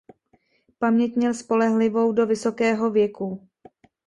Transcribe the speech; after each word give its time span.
Paměť 0.79 1.15
měl 1.15 1.33
spolehlivou 1.33 2.11
do 2.11 2.25
vysokého 2.27 2.91
věku. 2.91 3.49